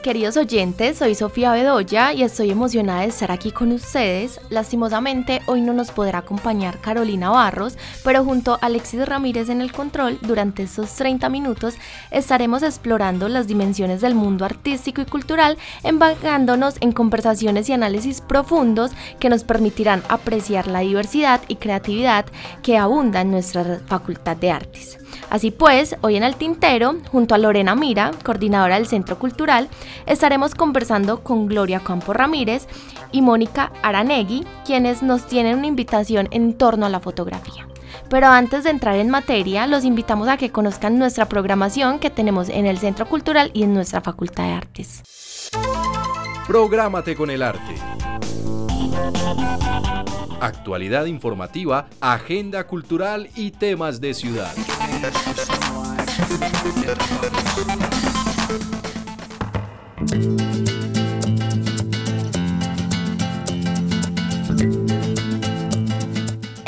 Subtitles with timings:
[0.00, 4.40] Queridos oyentes, soy Sofía Bedoya y estoy emocionada de estar aquí con ustedes.
[4.50, 9.72] Lastimosamente hoy no nos podrá acompañar Carolina Barros, pero junto a Alexis Ramírez en el
[9.72, 11.74] control, durante estos 30 minutos
[12.10, 18.92] estaremos explorando las dimensiones del mundo artístico y cultural, embagándonos en conversaciones y análisis profundos
[19.18, 22.26] que nos permitirán apreciar la diversidad y creatividad
[22.62, 24.98] que abunda en nuestra Facultad de Artes.
[25.30, 29.68] Así pues, hoy en el Tintero, junto a Lorena Mira, coordinadora del Centro Cultural,
[30.06, 32.66] estaremos conversando con Gloria Campo Ramírez
[33.12, 37.66] y Mónica Aranegui, quienes nos tienen una invitación en torno a la fotografía.
[38.08, 42.48] Pero antes de entrar en materia, los invitamos a que conozcan nuestra programación que tenemos
[42.48, 45.02] en el Centro Cultural y en nuestra Facultad de Artes.
[46.46, 47.74] Prográmate con el arte.
[50.40, 54.54] Actualidad informativa, agenda cultural y temas de ciudad.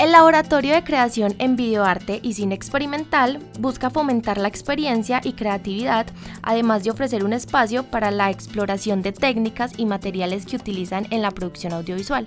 [0.00, 6.06] El Laboratorio de Creación en Videoarte y Cine Experimental busca fomentar la experiencia y creatividad,
[6.42, 11.22] además de ofrecer un espacio para la exploración de técnicas y materiales que utilizan en
[11.22, 12.26] la producción audiovisual.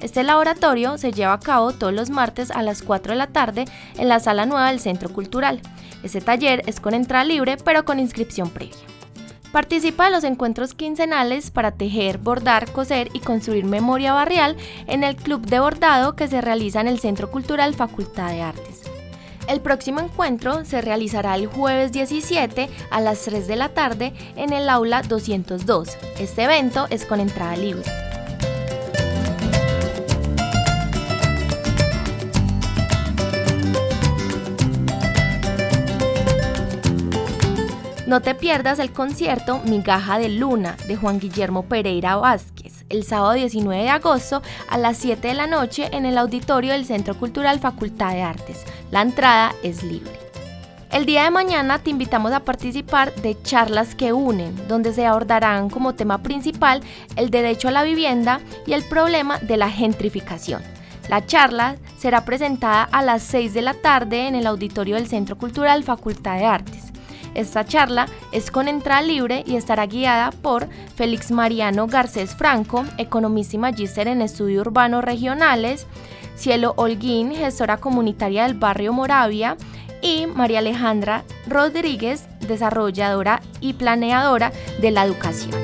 [0.00, 3.64] Este laboratorio se lleva a cabo todos los martes a las 4 de la tarde
[3.96, 5.60] en la sala nueva del Centro Cultural.
[6.02, 8.97] Este taller es con entrada libre pero con inscripción previa.
[9.52, 15.16] Participa de los encuentros quincenales para tejer, bordar, coser y construir memoria barrial en el
[15.16, 18.82] Club de Bordado que se realiza en el Centro Cultural Facultad de Artes.
[19.48, 24.52] El próximo encuentro se realizará el jueves 17 a las 3 de la tarde en
[24.52, 25.96] el aula 202.
[26.18, 27.84] Este evento es con entrada libre.
[38.08, 43.34] No te pierdas el concierto Migaja de Luna de Juan Guillermo Pereira Vázquez el sábado
[43.34, 47.60] 19 de agosto a las 7 de la noche en el auditorio del Centro Cultural
[47.60, 48.64] Facultad de Artes.
[48.90, 50.18] La entrada es libre.
[50.90, 55.68] El día de mañana te invitamos a participar de charlas que unen, donde se abordarán
[55.68, 56.80] como tema principal
[57.14, 60.62] el derecho a la vivienda y el problema de la gentrificación.
[61.10, 65.36] La charla será presentada a las 6 de la tarde en el auditorio del Centro
[65.36, 66.87] Cultural Facultad de Artes.
[67.38, 73.54] Esta charla es con entrada libre y estará guiada por Félix Mariano Garcés Franco, economista
[73.54, 75.86] y magíster en estudios urbanos regionales,
[76.34, 79.56] Cielo Holguín, gestora comunitaria del barrio Moravia,
[80.02, 84.50] y María Alejandra Rodríguez, desarrolladora y planeadora
[84.80, 85.54] de la educación.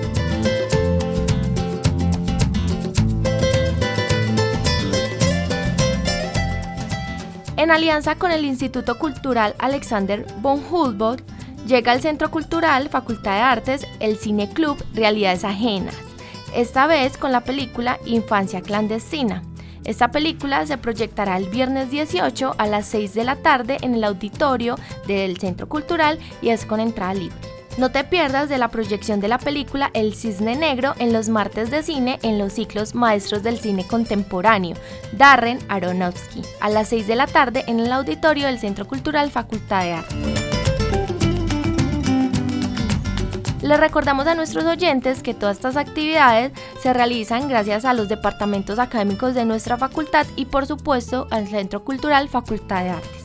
[7.56, 11.33] En alianza con el Instituto Cultural Alexander von Humboldt,
[11.66, 15.94] Llega al Centro Cultural, Facultad de Artes, el Cine Club Realidades Ajenas,
[16.54, 19.42] esta vez con la película Infancia Clandestina.
[19.84, 24.04] Esta película se proyectará el viernes 18 a las 6 de la tarde en el
[24.04, 24.76] auditorio
[25.06, 27.36] del Centro Cultural y es con entrada libre.
[27.76, 31.70] No te pierdas de la proyección de la película El Cisne Negro en los martes
[31.70, 34.76] de cine en los ciclos Maestros del Cine Contemporáneo,
[35.12, 39.82] Darren Aronofsky, a las 6 de la tarde en el auditorio del Centro Cultural Facultad
[39.82, 40.33] de Arte.
[43.64, 46.52] Les recordamos a nuestros oyentes que todas estas actividades
[46.82, 51.82] se realizan gracias a los departamentos académicos de nuestra facultad y por supuesto al Centro
[51.82, 53.24] Cultural Facultad de Artes.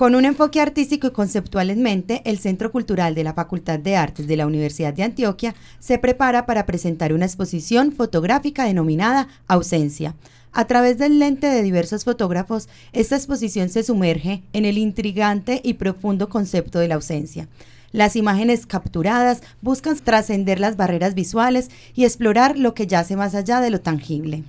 [0.00, 3.96] Con un enfoque artístico y conceptual en mente, el Centro Cultural de la Facultad de
[3.96, 10.14] Artes de la Universidad de Antioquia se prepara para presentar una exposición fotográfica denominada Ausencia.
[10.52, 15.74] A través del lente de diversos fotógrafos, esta exposición se sumerge en el intrigante y
[15.74, 17.46] profundo concepto de la ausencia.
[17.92, 23.60] Las imágenes capturadas buscan trascender las barreras visuales y explorar lo que yace más allá
[23.60, 24.44] de lo tangible.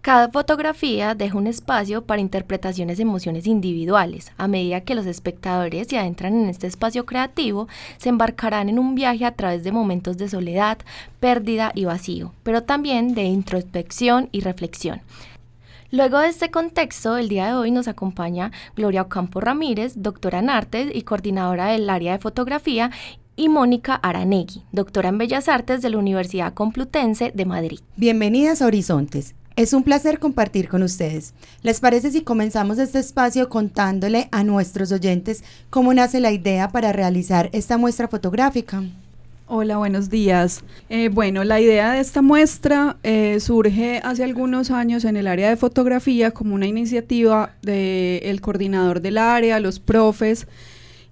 [0.00, 4.32] Cada fotografía deja un espacio para interpretaciones de emociones individuales.
[4.38, 7.68] A medida que los espectadores se adentran en este espacio creativo,
[7.98, 10.78] se embarcarán en un viaje a través de momentos de soledad,
[11.18, 15.00] pérdida y vacío, pero también de introspección y reflexión.
[15.90, 20.50] Luego de este contexto, el día de hoy nos acompaña Gloria Ocampo Ramírez, doctora en
[20.50, 22.90] artes y coordinadora del área de fotografía,
[23.38, 27.78] y Mónica Aranegui, doctora en Bellas Artes de la Universidad Complutense de Madrid.
[27.96, 31.34] Bienvenidas a Horizontes, es un placer compartir con ustedes.
[31.64, 36.92] ¿Les parece si comenzamos este espacio contándole a nuestros oyentes cómo nace la idea para
[36.92, 38.84] realizar esta muestra fotográfica?
[39.48, 40.62] Hola, buenos días.
[40.88, 45.48] Eh, bueno, la idea de esta muestra eh, surge hace algunos años en el área
[45.48, 50.46] de fotografía como una iniciativa del coordinador del área, los profes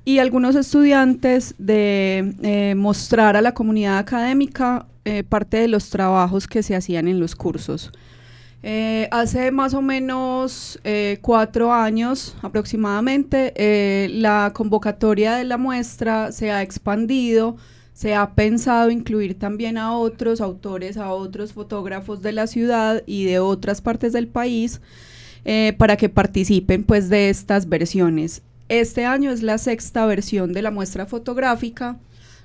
[0.04, 4.87] y algunos estudiantes de eh, mostrar a la comunidad académica
[5.28, 7.93] parte de los trabajos que se hacían en los cursos.
[8.62, 16.32] Eh, hace más o menos eh, cuatro años aproximadamente, eh, la convocatoria de la muestra
[16.32, 17.56] se ha expandido,
[17.93, 23.25] se ha pensado incluir también a otros autores, a otros fotógrafos de la ciudad y
[23.25, 24.81] de otras partes del país
[25.79, 28.43] para que participen pues de estas versiones.
[28.69, 31.99] Este año es la sexta versión de la muestra fotográfica,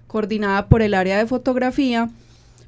[0.05, 2.11] coordinada por el área de fotografía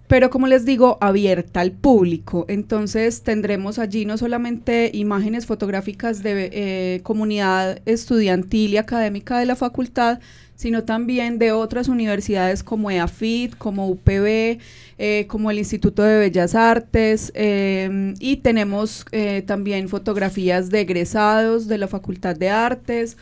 [0.07, 2.45] pero como les digo, abierta al público.
[2.47, 9.55] Entonces tendremos allí no solamente imágenes fotográficas de eh, comunidad estudiantil y académica de la
[9.55, 10.19] facultad,
[10.55, 14.59] sino también de otras universidades como EAFIT, como UPB,
[14.97, 21.67] eh, como el Instituto de Bellas Artes, em, y tenemos eh, también fotografías de egresados
[21.67, 23.17] de la Facultad de Artes,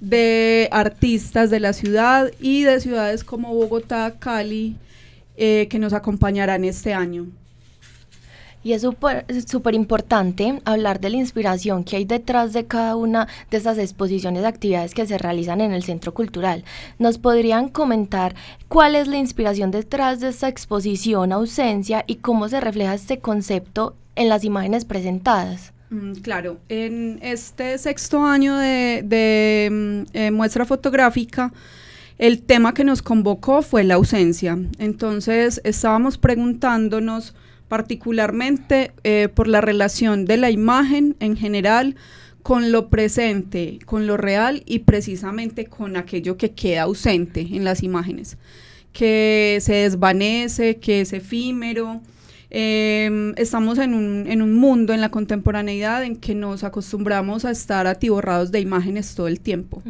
[0.00, 4.76] de artistas de la ciudad y de ciudades como Bogotá, Cali,
[5.42, 7.26] eh, que nos acompañarán este año.
[8.62, 13.56] Y es súper importante hablar de la inspiración que hay detrás de cada una de
[13.56, 16.62] estas exposiciones de actividades que se realizan en el Centro Cultural.
[16.98, 18.34] ¿Nos podrían comentar
[18.68, 23.96] cuál es la inspiración detrás de esta exposición ausencia y cómo se refleja este concepto
[24.16, 25.72] en las imágenes presentadas?
[25.88, 31.50] Mm, claro, en este sexto año de, mm, eh, muestra fotográfica,
[32.20, 34.58] el tema que nos convocó fue la ausencia.
[34.78, 37.34] Entonces estábamos preguntándonos
[37.66, 41.96] particularmente eh, por la relación de la imagen en general
[42.42, 47.82] con lo presente, con lo real y precisamente con aquello que queda ausente en las
[47.82, 48.36] imágenes,
[48.92, 52.02] que se desvanece, que es efímero.
[52.50, 57.50] Em, estamos en un, en un, mundo, en la contemporaneidad, en que nos acostumbramos a
[57.50, 59.82] estar atiborrados de imágenes todo el tiempo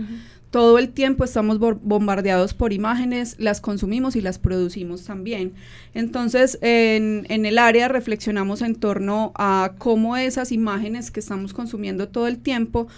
[0.50, 5.52] todo el tiempo estamos bombardeados por imágenes, las consumimos y las producimos también.
[5.94, 12.26] Entonces, en, el área reflexionamos en torno a cómo esas imágenes que estamos consumiendo todo
[12.26, 12.88] el tiempo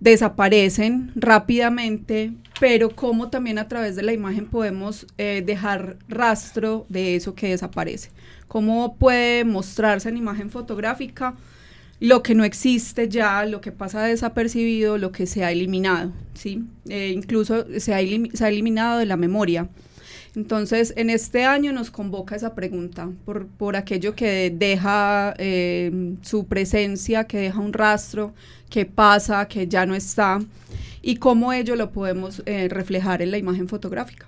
[0.00, 7.16] desaparecen rápidamente, pero cómo también a través de la imagen podemos eh, dejar rastro de
[7.16, 8.10] eso que desaparece.
[8.48, 11.34] Cómo puede mostrarse en imagen fotográfica
[12.00, 16.64] lo que no existe ya, lo que pasa desapercibido, lo que se ha eliminado, ¿sí?
[16.88, 19.68] Eh, incluso se ha, eliminado de la memoria.
[20.36, 26.46] Entonces, en este año nos convoca esa pregunta por, por aquello que deja eh, su
[26.46, 28.32] presencia, que deja un rastro,
[28.70, 30.38] que pasa, que ya no está,
[31.02, 34.26] y cómo ello lo podemos eh, reflejar en la imagen fotográfica.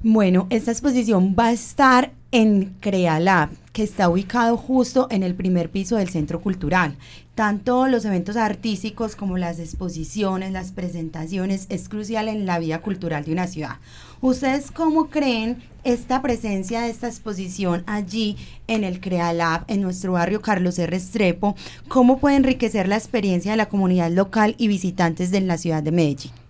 [0.00, 5.70] Bueno, esta exposición va a estar en CreaLab, que está ubicado justo en el primer
[5.70, 6.96] piso del Centro Cultural.
[7.34, 13.24] Tanto los eventos artísticos como las exposiciones, las presentaciones, es crucial en la vida cultural
[13.24, 13.76] de una ciudad.
[14.20, 18.36] ¿Ustedes cómo creen esta presencia de esta exposición allí
[18.66, 20.96] en el CreaLab, en nuestro barrio Carlos R.
[20.96, 21.54] Estrepo,
[21.88, 25.92] cómo puede enriquecer la experiencia de la comunidad local y visitantes de la ciudad de
[25.92, 26.41] Medellín?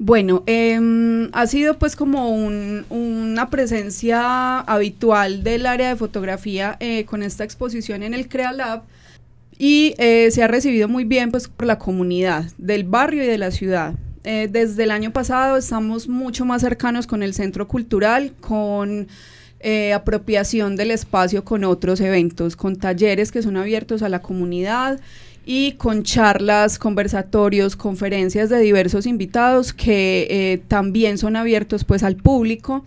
[0.00, 7.24] Bueno, em, ha sido pues como una presencia habitual del área de fotografía eh, con
[7.24, 8.82] esta exposición en el CreaLab
[9.58, 13.38] y eh, se ha recibido muy bien pues por la comunidad del barrio y de
[13.38, 13.94] la ciudad.
[14.22, 19.08] Eh, desde el año pasado estamos mucho más cercanos con el centro cultural, con
[19.92, 25.00] apropiación del espacio con otros eventos, con talleres que son abiertos a la comunidad
[25.50, 32.16] y con charlas, conversatorios, conferencias de diversos invitados que eh, también son abiertos pues al
[32.16, 32.84] público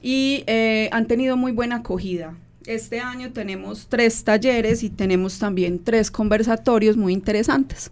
[0.00, 2.36] y eh, han tenido muy buena acogida.
[2.66, 7.90] Este año tenemos tres talleres y tenemos también tres conversatorios muy interesantes.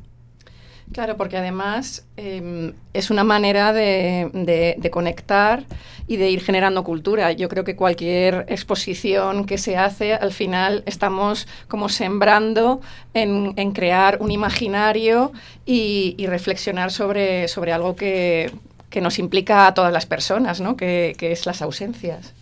[0.93, 5.65] Claro, porque además em, es una manera de, conectar
[6.09, 7.31] y de ir generando cultura.
[7.31, 12.81] Yo creo que cualquier exposición que se hace, al final estamos como sembrando
[13.15, 15.33] en, crear un imaginario
[15.65, 18.53] y, reflexionar sobre, sobre algo que,
[19.01, 20.77] nos implica a todas las personas, ¿no?
[20.77, 22.35] que es las ausencias.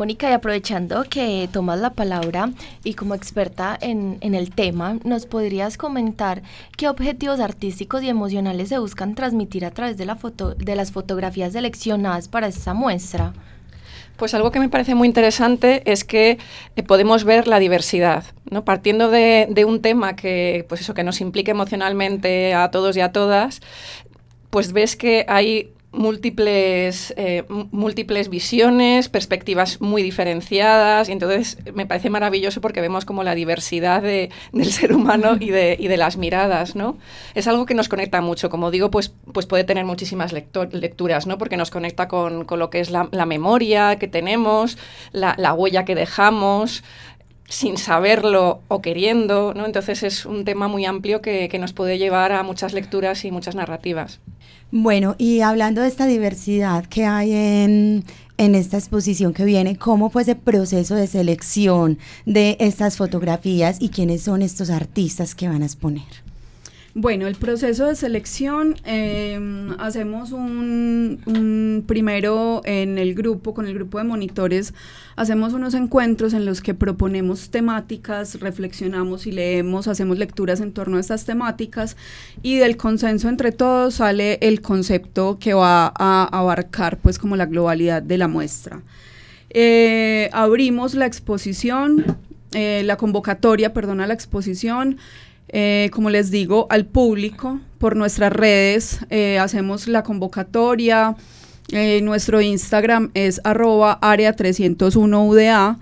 [0.00, 2.48] Mónica, y aprovechando que tomas la palabra
[2.84, 6.40] y como experta en, el tema, ¿nos podrías comentar
[6.78, 10.90] qué objetivos artísticos y emocionales se buscan transmitir a través de, la foto, de las
[10.90, 13.34] fotografías seleccionadas para esta muestra?
[14.16, 16.38] Pues algo que me parece muy interesante es que
[16.76, 18.64] eh, podemos ver la diversidad, ¿no?
[18.64, 23.12] Partiendo de, un tema que, pues eso, que nos implique emocionalmente a todos y a
[23.12, 23.60] todas,
[24.48, 32.10] pues ves que hay múltiples, eh, múltiples visiones, perspectivas muy diferenciadas, y entonces me parece
[32.10, 36.16] maravilloso porque vemos como la diversidad de, del ser humano y de, y de, las
[36.16, 36.96] miradas, ¿no?
[37.34, 41.38] Es algo que nos conecta mucho, como digo, pues, pues puede tener muchísimas lecturas, ¿no?
[41.38, 44.78] Porque nos conecta con, con lo que es la, la memoria que tenemos,
[45.12, 46.84] la, la huella que dejamos,
[47.48, 49.66] sin saberlo o queriendo, ¿no?
[49.66, 53.32] Entonces es un tema muy amplio que, que, nos puede llevar a muchas lecturas y
[53.32, 54.20] muchas narrativas.
[54.72, 58.04] Bueno, y hablando de esta diversidad que hay en,
[58.38, 63.88] en esta exposición que viene, ¿cómo fue ese proceso de selección de estas fotografías y
[63.88, 66.19] quiénes son estos artistas que van a exponer?
[66.94, 73.98] Bueno, el proceso de selección, em, hacemos un, primero en el grupo, con el grupo
[73.98, 74.74] de monitores,
[75.14, 80.96] hacemos unos encuentros en los que proponemos temáticas, reflexionamos y leemos, hacemos lecturas en torno
[80.96, 81.96] a estas temáticas
[82.42, 87.46] y del consenso entre todos sale el concepto que va a abarcar pues como la
[87.46, 88.82] globalidad de la muestra.
[89.50, 92.16] Eh, abrimos la exposición,
[92.52, 94.98] eh, la convocatoria, perdona, la exposición.
[95.52, 99.00] Eh, como les digo, al público por nuestras redes.
[99.10, 101.16] Eh, hacemos la convocatoria.
[101.72, 105.78] Eh, nuestro Instagram es arroba área 301 UDA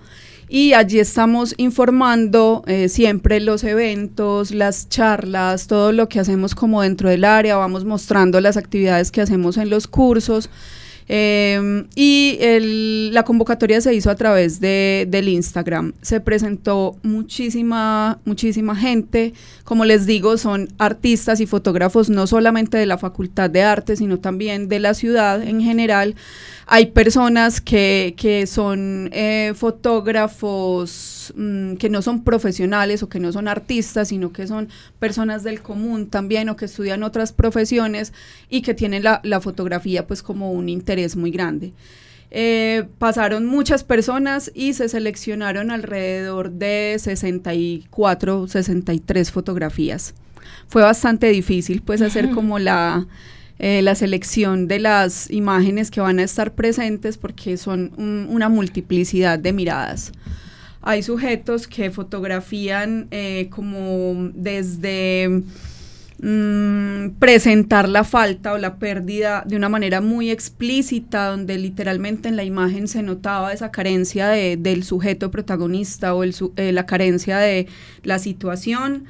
[0.50, 7.10] y allí estamos informando siempre los eventos, las charlas, todo lo que hacemos como dentro
[7.10, 10.48] del área, vamos mostrando las actividades que hacemos en los cursos.
[11.10, 12.38] Em, y
[13.12, 15.94] la convocatoria se hizo a través de, del Instagram.
[16.02, 19.32] Se presentó muchísima, muchísima gente.
[19.64, 24.18] Como les digo, son artistas y fotógrafos no solamente de la Facultad de Arte, sino
[24.18, 26.14] también de la ciudad en general.
[26.66, 33.32] Hay personas que, que son eh, fotógrafos mm, que no son profesionales o que no
[33.32, 34.68] son artistas, sino que son
[34.98, 38.12] personas del común también o que estudian otras profesiones
[38.48, 41.72] y que tienen la, la fotografía pues como un interés muy grande.
[42.30, 50.14] Eh, pasaron muchas personas y se seleccionaron alrededor de 64, 63 fotografías.
[50.68, 53.06] Fue bastante difícil pues hacer como la
[53.58, 57.92] eh, la selección de las imágenes que van a estar presentes porque son
[58.30, 60.12] una multiplicidad de miradas.
[60.82, 65.42] Hay sujetos que fotografían eh, como desde
[66.22, 72.36] mm, presentar la falta o la pérdida de una manera muy explícita, donde literalmente en
[72.36, 77.66] la imagen se notaba esa carencia del sujeto protagonista o eh, la carencia de
[78.04, 79.06] la situación.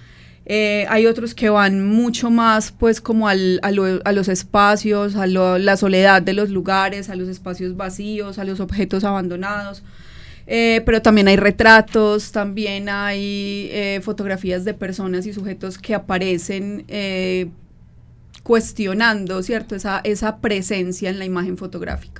[0.50, 5.76] Eh, hay otros que van mucho más pues como al, a, los espacios, a la
[5.76, 9.82] soledad de los lugares, a los espacios vacíos, a los objetos abandonados.
[10.50, 16.86] Eh, pero también hay retratos, también hay eh, fotografías de personas y sujetos que aparecen
[18.42, 19.76] cuestionando, ¿cierto?
[19.76, 22.17] Esa, esa presencia en la imagen fotográfica.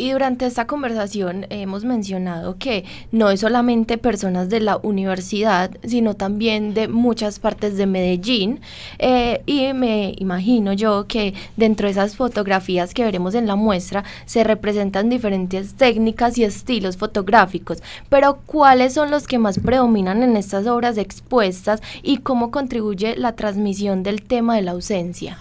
[0.00, 6.14] Y durante esta conversación hemos mencionado que no es solamente personas de la universidad, sino
[6.14, 8.60] también de muchas partes de Medellín.
[8.98, 14.02] Eh, y me imagino yo que dentro de esas fotografías que veremos en la muestra
[14.24, 17.82] se representan diferentes técnicas y estilos fotográficos.
[18.08, 23.36] Pero ¿cuáles son los que más predominan en estas obras expuestas y cómo contribuye la
[23.36, 25.36] transmisión del tema de la ausencia?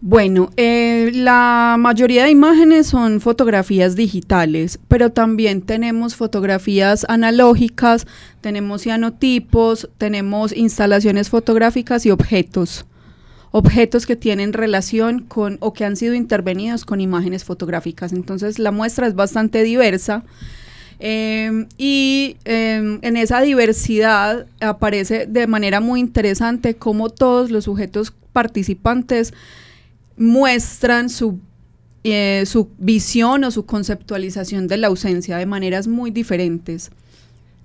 [0.00, 8.06] Bueno, eh, la mayoría de imágenes son fotografías digitales, pero también tenemos fotografías analógicas,
[8.40, 12.86] tenemos cianotipos, tenemos instalaciones fotográficas y objetos.
[13.50, 18.12] objetos que tienen relación con o que han sido intervenidos con imágenes fotográficas.
[18.12, 20.22] Entonces la muestra es bastante diversa.
[21.00, 28.12] Em, y em, en esa diversidad aparece de manera muy interesante cómo todos los sujetos
[28.32, 29.32] participantes
[30.18, 31.38] muestran su,
[32.04, 36.90] eh, su visión o su conceptualización de la ausencia de maneras muy diferentes.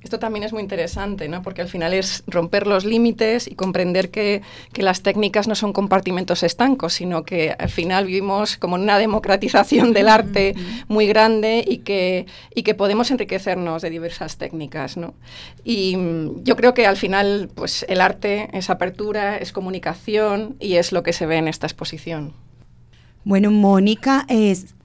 [0.04, 1.42] Esto también es muy interesante, ¿no?
[1.42, 4.42] porque al final es romper los límites y comprender que,
[4.74, 8.98] que, las técnicas no son compartimentos estancos, sino que al final vivimos como en una
[8.98, 10.56] democratización del arte
[10.90, 14.98] muy grande y que, y que podemos enriquecernos de diversas técnicas.
[14.98, 15.14] ¿no?
[15.64, 20.76] Y mm, yo creo que al final pues, el arte es apertura, es comunicación y
[20.76, 22.34] es lo que se ve en esta exposición.
[23.24, 24.76] Bueno, Mónica es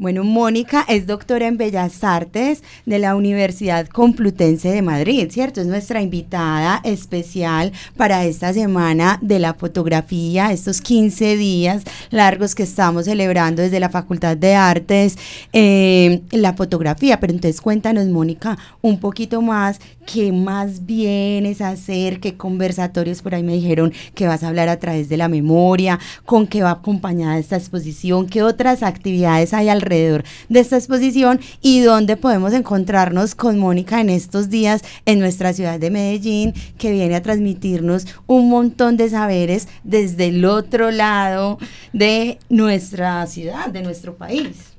[0.00, 5.60] bueno, Mónica es doctora en Bellas Artes de la Universidad Complutense de Madrid, ¿cierto?
[5.60, 12.62] Es nuestra invitada especial para esta semana de la fotografía, estos 15 días largos que
[12.62, 15.18] estamos celebrando desde la Facultad de Artes,
[15.52, 17.20] eh, la fotografía.
[17.20, 19.80] Pero entonces cuéntanos, Mónica, un poquito más,
[20.10, 22.20] ¿qué más vienes a hacer?
[22.20, 25.98] ¿Qué conversatorios por ahí me dijeron que vas a hablar a través de la memoria?
[26.24, 28.26] ¿Con qué va acompañada esta exposición?
[28.26, 29.89] ¿Qué otras actividades hay alrededor?
[29.90, 35.52] Alrededor de esta exposición y dónde podemos encontrarnos con Mónica en estos días en nuestra
[35.52, 41.58] ciudad de Medellín, que viene a transmitirnos un montón de saberes desde el otro lado
[41.92, 44.70] de nuestra ciudad, de nuestro país.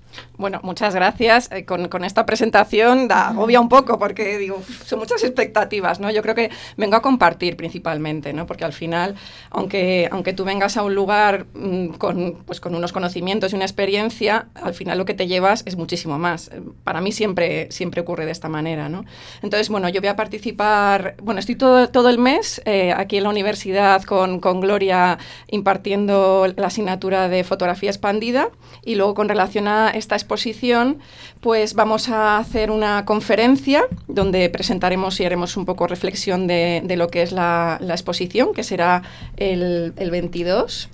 [0.42, 1.52] Bueno, muchas gracias.
[1.52, 6.10] Eh, con, con, esta presentación da agobia un poco porque digo, son muchas expectativas, ¿no?
[6.10, 8.48] Yo creo que vengo a compartir principalmente, ¿no?
[8.48, 9.14] Porque al final,
[9.52, 13.66] aunque, aunque tú vengas a un lugar mmm, con, pues, con unos conocimientos y una
[13.66, 16.50] experiencia, al final lo que te llevas es muchísimo más.
[16.84, 19.06] Para mí siempre, siempre ocurre de esta manera, ¿no?
[19.44, 23.26] Entonces, bueno, yo voy a participar, bueno, estoy todo, todo el mes eh, aquí en
[23.26, 25.20] la universidad con, con Gloria
[25.52, 28.50] impartiendo la asignatura de fotografía expandida
[28.84, 30.16] y luego con relación a esta
[31.40, 36.96] pues vamos a hacer una conferencia donde presentaremos y haremos un poco reflexión de, de
[36.96, 39.04] lo que es la, la, exposición, que será
[39.38, 40.90] el, el 22.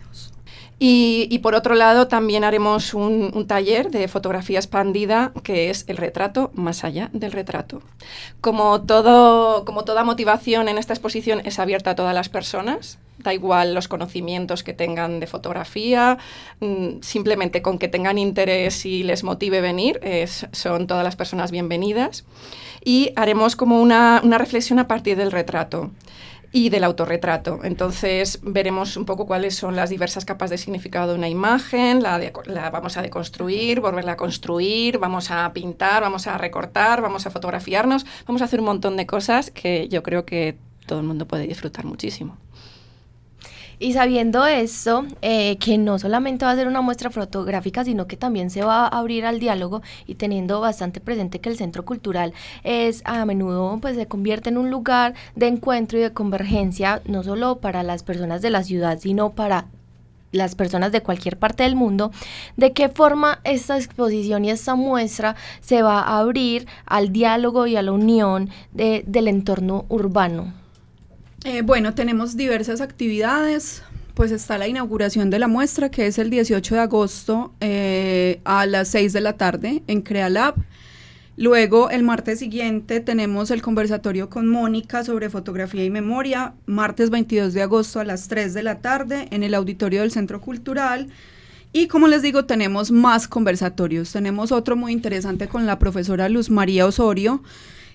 [0.80, 5.86] Y, y, por otro lado, también haremos un, un, taller de fotografía expandida que es
[5.88, 7.82] el retrato más allá del retrato.
[8.42, 13.34] Como, todo, como toda motivación en esta exposición es abierta a todas las personas, da
[13.34, 16.20] igual los conocimientos que tengan de fotografía,
[16.60, 21.50] mmm, simplemente con que tengan interés y les motive venir, es, son todas las personas
[21.50, 22.24] bienvenidas.
[22.86, 25.90] Y haremos como una, una reflexión a partir del retrato
[26.52, 27.60] y del autorretrato.
[27.64, 32.20] Entonces veremos un poco cuáles son las diversas capas de significado de una imagen, la,
[32.46, 37.32] la, vamos a deconstruir, volverla a construir, vamos a pintar, vamos a recortar, vamos a
[37.32, 41.28] fotografiarnos, vamos a hacer un montón de cosas que yo creo que todo el mundo
[41.28, 42.38] puede disfrutar muchísimo.
[43.80, 48.18] Y sabiendo esto, eh, que no solamente va a ser una muestra fotográfica, sino que
[48.18, 52.34] también se va a abrir al diálogo y teniendo bastante presente que el centro cultural
[52.64, 57.22] es a menudo pues se convierte en un lugar de encuentro y de convergencia, no
[57.22, 59.68] solo para las personas de la ciudad, sino para
[60.32, 62.12] las personas de cualquier parte del mundo,
[62.56, 67.76] de qué forma esta exposición y esta muestra se va a abrir al diálogo y
[67.76, 70.67] a la unión de, del entorno urbano.
[71.50, 73.82] Eh, bueno, tenemos diversas actividades.
[74.16, 78.66] Pues está la inauguración de la muestra, que es el 18 de agosto eh, a
[78.66, 80.56] las 6 de la tarde en CreaLab.
[81.38, 87.54] Luego, el martes siguiente, tenemos el conversatorio con Mónica sobre fotografía y memoria, martes 22
[87.54, 91.08] de agosto a las 3 de la tarde en el auditorio del Centro Cultural.
[91.72, 94.12] Y como les digo, tenemos más conversatorios.
[94.12, 97.42] Tenemos otro muy interesante con la profesora Luz María Osorio,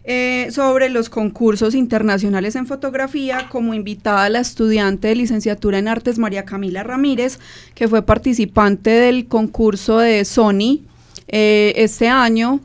[0.04, 6.18] eh, sobre los concursos internacionales en fotografía, como invitada la estudiante de licenciatura en artes
[6.18, 7.38] María Camila Ramírez,
[7.76, 10.80] que fue participante del concurso de Sony
[11.28, 12.58] eh, este año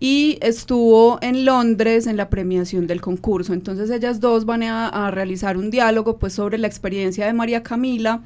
[0.00, 3.52] y estuvo en Londres en la premiación del concurso.
[3.52, 8.22] Entonces ellas dos van a, realizar un diálogo pues, sobre la experiencia de María Camila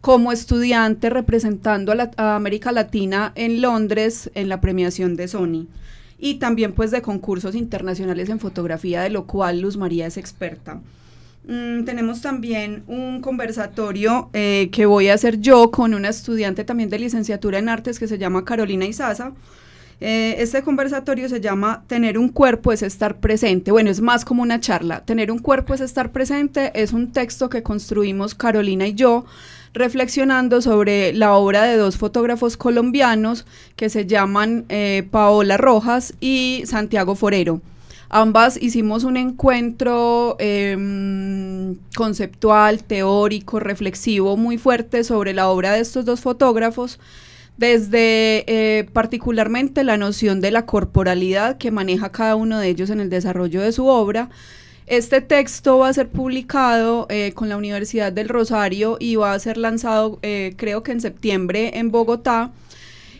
[0.00, 5.66] como estudiante representando a América Latina en Londres en la premiación de Sony
[6.18, 10.80] y también pues de concursos internacionales en fotografía, de lo cual Luz María es experta.
[11.46, 16.90] Mm, tenemos también un conversatorio eh, que voy a hacer yo con una estudiante también
[16.90, 19.32] de licenciatura en artes que se llama Carolina Isaza.
[20.00, 23.72] Eh, este conversatorio se llama Tener un cuerpo es estar presente.
[23.72, 25.00] Bueno, es más como una charla.
[25.04, 29.24] Tener un cuerpo es estar presente es un texto que construimos Carolina y yo
[29.78, 36.62] reflexionando sobre la obra de dos fotógrafos colombianos que se llaman eh, Paola Rojas y
[36.66, 37.62] Santiago Forero.
[38.10, 46.06] Ambas hicimos un encuentro em, conceptual, teórico, reflexivo muy fuerte sobre la obra de estos
[46.06, 46.98] dos fotógrafos,
[47.58, 53.00] desde eh, particularmente la noción de la corporalidad que maneja cada uno de ellos en
[53.00, 54.30] el desarrollo de su obra.
[54.88, 59.38] Este texto va a ser publicado eh, con la Universidad del Rosario y va a
[59.38, 62.52] ser lanzado eh, creo que en septiembre en Bogotá.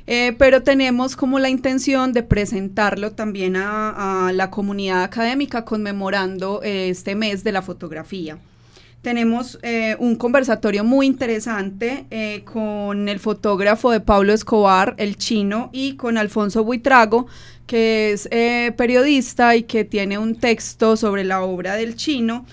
[0.07, 7.14] Eh, pero tenemos como la intención de presentarlo también a, la comunidad académica conmemorando este
[7.14, 8.38] mes de la fotografía.
[9.02, 15.94] Tenemos eh, un conversatorio muy interesante con el fotógrafo de Pablo Escobar, el chino, y
[15.94, 17.26] con Alfonso Buitrago,
[17.66, 18.28] que es
[18.76, 22.44] periodista y que tiene un texto sobre la obra del chino.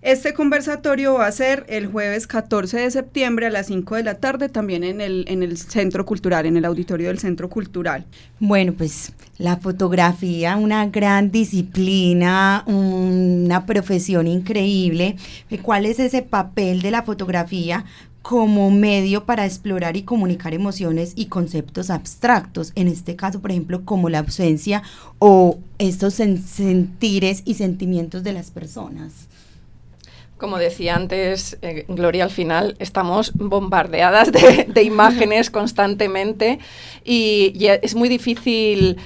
[0.00, 4.14] Este conversatorio va a ser el jueves 14 de septiembre a las 5 de la
[4.14, 8.06] tarde, también en el, en el Centro Cultural, en el auditorio del Centro Cultural.
[8.38, 15.16] Bueno, pues la fotografía, una gran disciplina, una profesión increíble.
[15.62, 17.84] ¿Cuál es ese papel de la fotografía
[18.22, 23.84] como medio para explorar y comunicar emociones y conceptos abstractos, en este caso, por ejemplo,
[23.84, 24.82] como la ausencia
[25.18, 29.28] o estos sentires y sentimientos de las personas.
[30.38, 36.60] Como decía antes, eh, Gloria, al final estamos bombardeadas de, imágenes constantemente
[37.04, 38.98] y, es muy difícil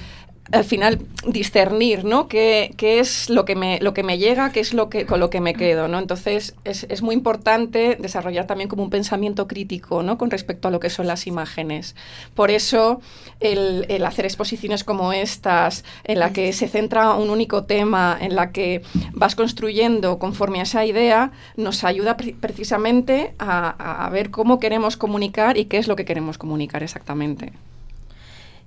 [0.51, 2.27] al final discernir, ¿no?
[2.27, 5.19] ¿Qué, qué es lo que, me, lo que me llega, qué es lo que, con
[5.19, 5.99] lo que me quedo, ¿no?
[5.99, 10.17] Entonces, es, es, muy importante desarrollar también como un pensamiento crítico, ¿no?
[10.17, 11.95] Con respecto a lo que son las imágenes.
[12.35, 12.99] Por eso,
[13.39, 18.35] el, el hacer exposiciones como estas, en la que se centra un único tema, en
[18.35, 18.81] la que
[19.13, 25.57] vas construyendo conforme a esa idea, nos ayuda precisamente a, a ver cómo queremos comunicar
[25.57, 27.53] y qué es lo que queremos comunicar exactamente.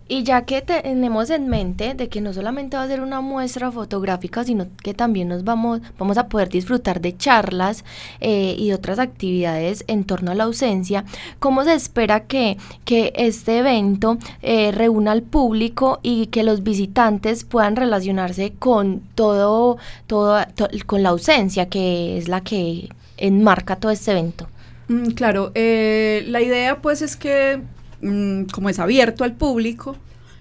[0.08, 3.72] Y ya que tenemos en mente de que no solamente va a ser una muestra
[3.72, 7.84] fotográfica, sino que también nos vamos, vamos a poder disfrutar de charlas
[8.20, 11.04] eh, y otras actividades en torno a la ausencia,
[11.40, 17.44] ¿cómo se espera que, que este evento eh, reúna al público y que los visitantes
[17.44, 20.38] puedan relacionarse con todo, todo,
[20.86, 24.46] con la ausencia, que es la que enmarca todo este evento?
[24.88, 27.60] Mm, claro, eh, la idea pues es que
[28.06, 29.96] Mm, como es abierto al público,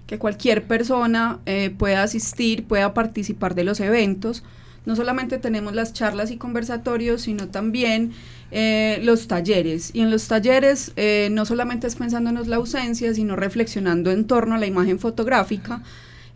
[0.06, 4.44] que cualquier persona eh, pueda asistir, pueda participar de los eventos.
[4.84, 8.12] No solamente tenemos las charlas y conversatorios, sino también
[8.52, 9.90] eh, los talleres.
[9.94, 14.54] Y en los talleres eh, no solamente es pensándonos la ausencia, sino reflexionando en torno
[14.54, 15.82] a la imagen fotográfica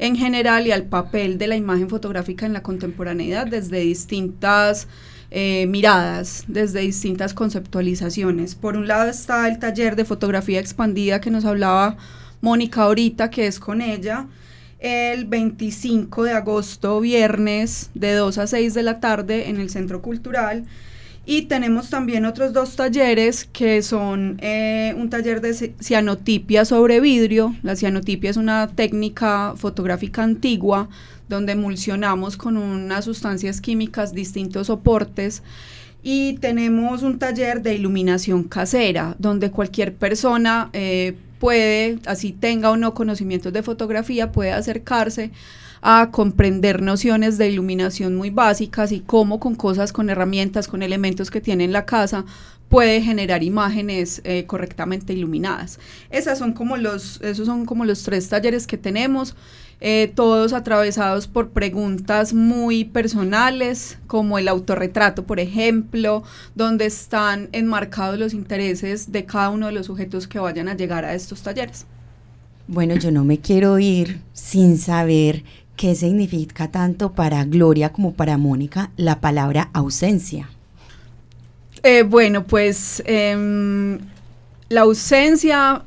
[0.00, 4.88] en general y al papel de la imagen fotográfica en la contemporaneidad desde distintas
[5.30, 8.54] eh, miradas desde distintas conceptualizaciones.
[8.54, 11.96] Por un lado está el taller de fotografía expandida que nos hablaba
[12.40, 14.26] Mónica ahorita, que es con ella,
[14.80, 20.02] el 25 de agosto, viernes, de 2 a 6 de la tarde en el Centro
[20.02, 20.64] Cultural.
[21.26, 27.54] Y tenemos también otros dos talleres que son eh, un taller de cianotipia sobre vidrio.
[27.62, 30.88] La cianotipia es una técnica fotográfica antigua
[31.30, 35.42] donde emulsionamos con unas sustancias químicas distintos soportes
[36.02, 42.76] y tenemos un taller de iluminación casera, donde cualquier persona eh, puede, así tenga o
[42.76, 45.30] no conocimientos de fotografía, puede acercarse
[45.82, 51.30] a comprender nociones de iluminación muy básicas y cómo con cosas, con herramientas, con elementos
[51.30, 52.24] que tiene en la casa
[52.68, 55.80] puede generar imágenes eh, correctamente iluminadas.
[56.08, 59.34] Esas son como los, esos son como los tres talleres que tenemos.
[59.82, 66.22] Eh, todos atravesados por preguntas muy personales, como el autorretrato, por ejemplo,
[66.54, 71.06] donde están enmarcados los intereses de cada uno de los sujetos que vayan a llegar
[71.06, 71.86] a estos talleres.
[72.68, 75.44] Bueno, yo no me quiero ir sin saber
[75.76, 80.50] qué significa tanto para Gloria como para Mónica la palabra ausencia.
[81.82, 83.98] Eh, bueno, pues em,
[84.68, 85.82] la ausencia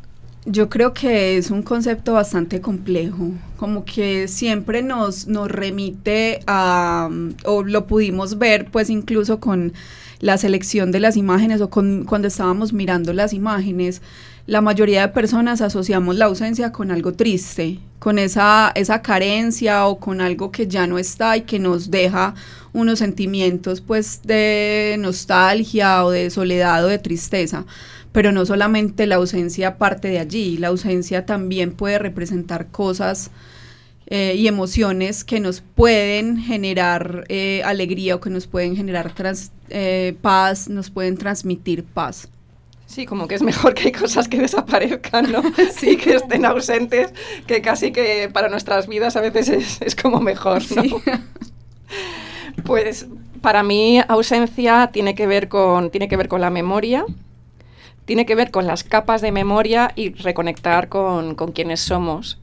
[0.45, 7.09] yo creo que es un concepto bastante complejo, como que siempre nos, nos remite a,
[7.45, 9.73] o lo pudimos ver pues incluso con
[10.19, 14.01] la selección de las imágenes o con, cuando estábamos mirando las imágenes,
[14.45, 19.99] la mayoría de personas asociamos la ausencia con algo triste, con esa, esa carencia o
[19.99, 22.35] con algo que ya no está y que nos deja
[22.73, 27.65] unos sentimientos pues de nostalgia o de soledad o de tristeza
[28.13, 33.31] pero no solamente la ausencia parte de allí, la ausencia también puede representar cosas
[34.05, 39.11] eh, y emociones que nos pueden generar eh, alegría o que nos pueden generar
[39.69, 42.29] eh, paz, nos pueden transmitir paz.
[42.85, 45.41] Sí, como que es mejor que hay cosas que desaparezcan, ¿no?
[45.75, 47.11] Sí, que estén ausentes,
[47.47, 50.83] que casi que para nuestras vidas a veces es, es como mejor, ¿no?
[52.63, 53.07] Pues
[53.41, 57.05] para mí ausencia tiene que ver con, tiene que ver con la memoria,
[58.05, 62.39] tiene que ver con las capas de memoria y reconectar con, con quienes somos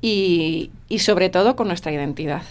[0.00, 2.42] y, y sobre todo con nuestra identidad.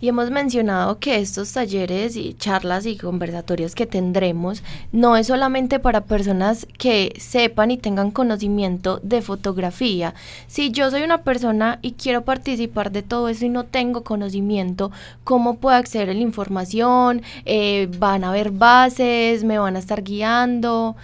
[0.00, 5.80] Y hemos mencionado que estos talleres y charlas y conversatorios que tendremos no es solamente
[5.80, 10.14] para personas que sepan y tengan conocimiento de fotografía.
[10.46, 14.92] Si yo soy una persona y quiero participar de todo eso y no tengo conocimiento,
[15.24, 17.22] ¿cómo puedo acceder a la información?
[17.44, 19.42] Eh, ¿Van a haber bases?
[19.42, 20.94] ¿Me van a estar guiando?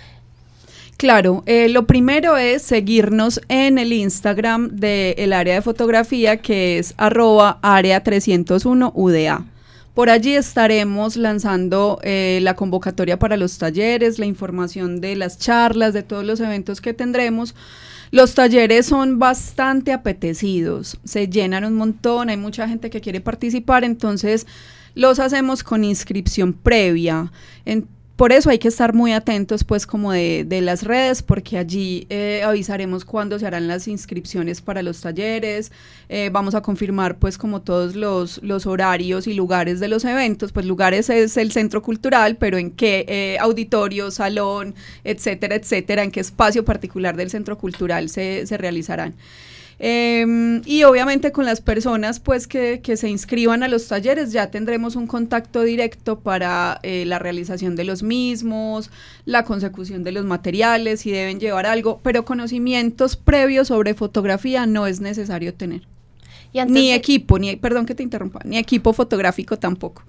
[1.05, 6.95] Claro, eh, lo primero es seguirnos en el Instagram del área de fotografía que es
[6.97, 9.45] arroba área 301 UDA.
[9.93, 15.93] Por allí estaremos lanzando eh, la convocatoria para los talleres, la información de las charlas,
[15.93, 17.55] de todos los eventos que tendremos.
[18.11, 23.85] Los talleres son bastante apetecidos, se llenan un montón, hay mucha gente que quiere participar,
[23.85, 24.47] entonces
[24.95, 27.31] los hacemos con inscripción previa.
[28.17, 32.43] Por eso hay que estar muy atentos pues como de, las redes porque allí eh,
[32.45, 35.73] avisaremos cuándo se harán las inscripciones para los talleres,
[36.09, 40.53] eh, vamos a confirmar pues como todos los, los, horarios y lugares de los eventos,
[40.53, 46.13] pues lugares es el centro cultural, pero en qué eh, auditorio, salón, etcétera, etcétera, en
[46.13, 49.15] qué espacio particular del centro cultural se, se realizarán.
[49.87, 54.51] Eh, y obviamente con las personas pues que, que, se inscriban a los talleres ya
[54.51, 58.91] tendremos un contacto directo para eh, la realización de los mismos,
[59.27, 64.87] la consecución de los materiales, si deben llevar algo, pero conocimientos previos sobre fotografía no
[64.87, 65.83] es necesario tener.
[66.55, 66.95] ni de...
[66.95, 70.03] equipo, ni perdón que te interrumpa, ni equipo fotográfico tampoco.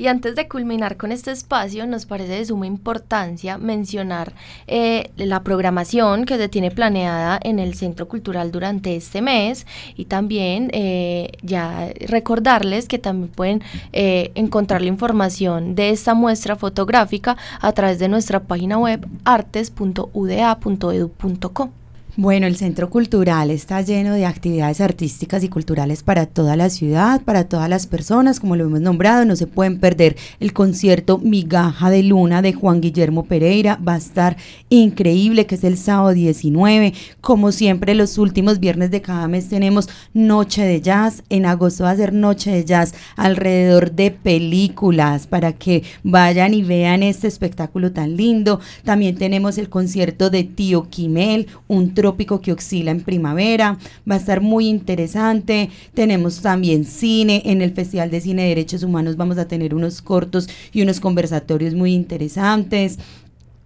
[0.00, 4.32] Y antes de culminar con este espacio, nos parece de suma importancia mencionar
[4.66, 10.06] eh, la programación que se tiene planeada en el Centro Cultural durante este mes y
[10.06, 17.36] también eh, ya recordarles que también pueden eh, encontrar la información de esta muestra fotográfica
[17.60, 21.79] a través de nuestra página web artes.uda.edu.co.
[22.16, 27.22] Bueno, el Centro Cultural está lleno de actividades artísticas y culturales para toda la ciudad,
[27.22, 29.24] para todas las personas, como lo hemos nombrado.
[29.24, 33.78] No se pueden perder el concierto Migaja de Luna de Juan Guillermo Pereira.
[33.86, 34.36] Va a estar
[34.70, 36.94] increíble, que es el sábado 19.
[37.20, 41.22] Como siempre, los últimos viernes de cada mes tenemos Noche de Jazz.
[41.28, 46.62] En agosto va a ser Noche de Jazz alrededor de películas para que vayan y
[46.62, 48.58] vean este espectáculo tan lindo.
[48.82, 53.76] También tenemos el concierto de Tío Quimel, un trópico que oscila en primavera.
[54.10, 55.68] Va a estar muy interesante.
[55.92, 57.42] Tenemos también cine.
[57.44, 60.98] En el Festival de Cine de Derechos Humanos vamos a tener unos cortos y unos
[60.98, 62.98] conversatorios muy interesantes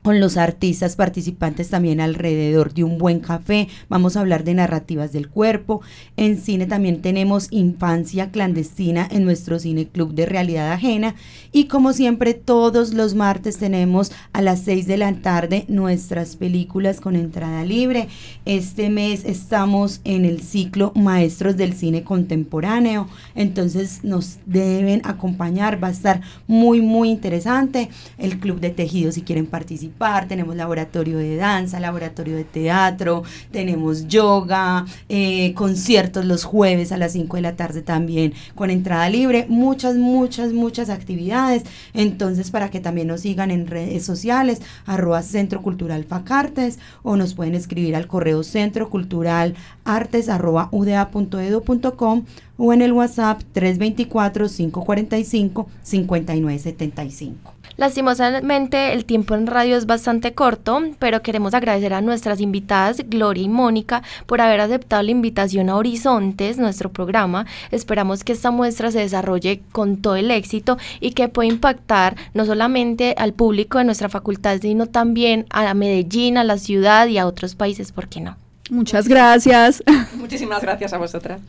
[0.05, 3.69] con los artistas participantes también alrededor de un buen café.
[3.89, 5.81] Vamos a hablar de narrativas del cuerpo.
[6.19, 11.15] En cine también tenemos Infancia Clandestina en nuestro Cine Club de Realidad Ajena.
[11.53, 17.01] Y como siempre, todos los martes tenemos a las 6 de la tarde nuestras películas
[17.01, 18.09] con entrada libre.
[18.45, 23.09] Este mes estamos en el ciclo Maestros del Cine Contemporáneo.
[23.35, 25.83] Entonces nos deben acompañar.
[25.83, 27.89] Va a estar muy, muy interesante.
[28.19, 29.94] El Club de Tejido si quieren participar
[30.29, 37.13] tenemos laboratorio de danza, laboratorio de teatro, tenemos yoga, eh, conciertos los jueves a las
[37.13, 41.63] 5 de la tarde también con entrada libre, muchas, muchas, muchas actividades.
[41.95, 47.35] Entonces, para que también nos sigan en redes sociales, arroba Centro Cultural Facartes, o nos
[47.35, 49.55] pueden escribir al correo centro cultural
[49.85, 52.25] artes arroba uda.edu.com
[52.57, 57.54] o en el WhatsApp 324 545 5975.
[57.77, 63.45] Lastimosamente el tiempo en radio es bastante corto, pero queremos agradecer a nuestras invitadas Gloria
[63.45, 67.47] y Mónica por haber aceptado la invitación a Horizontes, nuestro programa.
[67.71, 72.45] Esperamos que esta muestra se desarrolle con todo el éxito y que pueda impactar no
[72.45, 77.27] solamente al público de nuestra facultad, sino también a Medellín, a la ciudad y a
[77.27, 78.37] otros países, ¿por qué no?
[78.71, 79.83] Muchas gracias.
[80.17, 81.41] Muchísimas gracias a vosotras.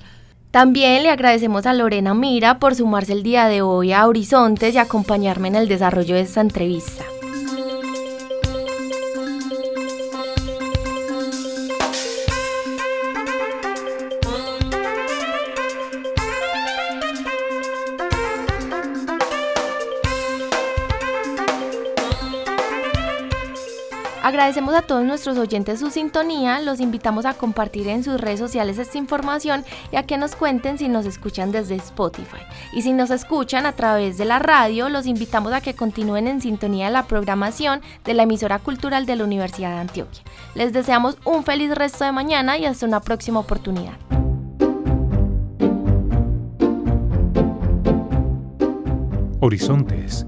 [0.56, 4.78] También le agradecemos a Lorena Mira por sumarse el día de hoy a Horizontes y
[4.78, 7.04] acompañarme en el desarrollo de esta entrevista.
[24.36, 28.78] Agradecemos a todos nuestros oyentes su sintonía, los invitamos a compartir en sus redes sociales
[28.78, 32.42] esta información y a que nos cuenten si nos escuchan desde Spotify.
[32.74, 36.42] Y si nos escuchan a través de la radio, los invitamos a que continúen en
[36.42, 40.22] sintonía de la programación de la emisora cultural de la Universidad de Antioquia.
[40.54, 43.94] Les deseamos un feliz resto de mañana y hasta una próxima oportunidad.
[49.40, 50.28] Horizontes